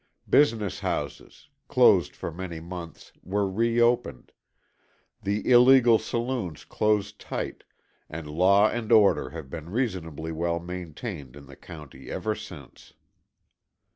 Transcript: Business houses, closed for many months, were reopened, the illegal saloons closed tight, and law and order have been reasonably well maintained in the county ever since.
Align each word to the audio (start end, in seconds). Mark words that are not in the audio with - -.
Business 0.27 0.79
houses, 0.79 1.47
closed 1.67 2.15
for 2.15 2.31
many 2.31 2.59
months, 2.59 3.11
were 3.21 3.47
reopened, 3.47 4.31
the 5.21 5.47
illegal 5.47 5.99
saloons 5.99 6.65
closed 6.65 7.19
tight, 7.19 7.63
and 8.09 8.27
law 8.27 8.67
and 8.67 8.91
order 8.91 9.29
have 9.29 9.47
been 9.51 9.69
reasonably 9.69 10.31
well 10.31 10.59
maintained 10.59 11.35
in 11.35 11.45
the 11.45 11.55
county 11.55 12.09
ever 12.09 12.33
since. 12.33 12.95